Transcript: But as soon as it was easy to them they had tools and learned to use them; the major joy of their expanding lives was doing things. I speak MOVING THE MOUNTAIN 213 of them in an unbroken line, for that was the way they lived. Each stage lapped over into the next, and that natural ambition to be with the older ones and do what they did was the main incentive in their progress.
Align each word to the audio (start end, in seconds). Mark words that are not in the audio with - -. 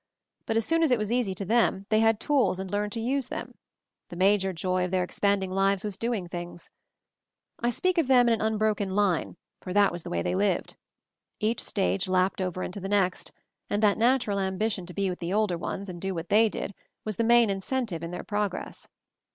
But 0.47 0.57
as 0.57 0.65
soon 0.65 0.81
as 0.81 0.89
it 0.89 0.97
was 0.97 1.11
easy 1.11 1.35
to 1.35 1.45
them 1.45 1.85
they 1.89 1.99
had 1.99 2.19
tools 2.19 2.57
and 2.57 2.71
learned 2.71 2.91
to 2.93 2.99
use 2.99 3.27
them; 3.27 3.53
the 4.09 4.15
major 4.15 4.51
joy 4.51 4.85
of 4.85 4.89
their 4.89 5.03
expanding 5.03 5.51
lives 5.51 5.83
was 5.83 5.99
doing 5.99 6.27
things. 6.27 6.71
I 7.59 7.69
speak 7.69 7.97
MOVING 7.97 8.07
THE 8.07 8.13
MOUNTAIN 8.15 8.39
213 8.39 8.89
of 8.91 8.95
them 8.95 8.95
in 8.95 8.95
an 8.95 8.95
unbroken 8.95 8.95
line, 9.29 9.37
for 9.61 9.73
that 9.73 9.91
was 9.91 10.01
the 10.01 10.09
way 10.09 10.23
they 10.23 10.33
lived. 10.33 10.75
Each 11.39 11.61
stage 11.61 12.07
lapped 12.07 12.41
over 12.41 12.63
into 12.63 12.79
the 12.79 12.89
next, 12.89 13.31
and 13.69 13.83
that 13.83 13.99
natural 13.99 14.39
ambition 14.39 14.87
to 14.87 14.93
be 14.95 15.07
with 15.07 15.19
the 15.19 15.33
older 15.33 15.55
ones 15.59 15.87
and 15.87 16.01
do 16.01 16.15
what 16.15 16.29
they 16.29 16.49
did 16.49 16.73
was 17.05 17.17
the 17.17 17.23
main 17.23 17.51
incentive 17.51 18.01
in 18.01 18.09
their 18.09 18.23
progress. 18.23 18.87